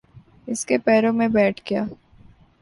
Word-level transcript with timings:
اس 0.47 0.65
کے 0.65 0.77
پیروں 0.77 1.13
میں 1.13 1.27
بیٹھ 1.27 1.61
گیا۔ 1.69 1.83